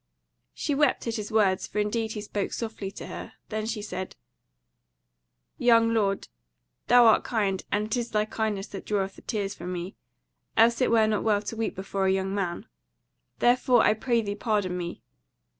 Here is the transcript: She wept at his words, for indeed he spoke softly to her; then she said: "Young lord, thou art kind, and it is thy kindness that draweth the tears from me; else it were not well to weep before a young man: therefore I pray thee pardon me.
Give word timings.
She 0.55 0.73
wept 0.73 1.05
at 1.05 1.17
his 1.17 1.31
words, 1.31 1.67
for 1.67 1.77
indeed 1.77 2.13
he 2.13 2.21
spoke 2.21 2.53
softly 2.53 2.89
to 2.89 3.05
her; 3.05 3.33
then 3.49 3.67
she 3.67 3.83
said: 3.83 4.15
"Young 5.59 5.93
lord, 5.93 6.27
thou 6.87 7.05
art 7.05 7.23
kind, 7.23 7.63
and 7.71 7.85
it 7.85 7.95
is 7.95 8.09
thy 8.09 8.25
kindness 8.25 8.65
that 8.69 8.87
draweth 8.87 9.15
the 9.17 9.21
tears 9.21 9.53
from 9.53 9.71
me; 9.71 9.95
else 10.57 10.81
it 10.81 10.89
were 10.89 11.05
not 11.05 11.21
well 11.23 11.43
to 11.43 11.55
weep 11.55 11.75
before 11.75 12.07
a 12.07 12.11
young 12.11 12.33
man: 12.33 12.65
therefore 13.37 13.83
I 13.83 13.93
pray 13.93 14.23
thee 14.23 14.33
pardon 14.33 14.75
me. 14.75 15.03